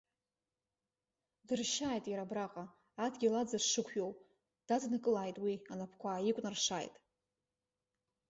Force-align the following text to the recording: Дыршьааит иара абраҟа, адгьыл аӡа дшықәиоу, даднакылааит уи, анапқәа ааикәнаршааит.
Дыршьааит 1.47 2.05
иара 2.07 2.23
абраҟа, 2.25 2.65
адгьыл 3.05 3.35
аӡа 3.41 3.57
дшықәиоу, 3.63 4.11
даднакылааит 4.67 5.37
уи, 5.43 5.55
анапқәа 5.71 6.09
ааикәнаршааит. 6.11 6.95